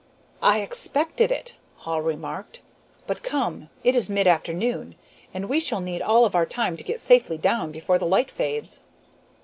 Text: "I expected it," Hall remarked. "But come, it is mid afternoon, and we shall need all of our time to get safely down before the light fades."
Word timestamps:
"I 0.41 0.61
expected 0.61 1.31
it," 1.31 1.53
Hall 1.75 2.01
remarked. 2.01 2.59
"But 3.05 3.21
come, 3.21 3.69
it 3.83 3.95
is 3.95 4.09
mid 4.09 4.25
afternoon, 4.25 4.95
and 5.31 5.47
we 5.47 5.59
shall 5.59 5.79
need 5.79 6.01
all 6.01 6.25
of 6.25 6.33
our 6.33 6.47
time 6.47 6.75
to 6.77 6.83
get 6.83 6.99
safely 6.99 7.37
down 7.37 7.71
before 7.71 7.99
the 7.99 8.07
light 8.07 8.31
fades." 8.31 8.81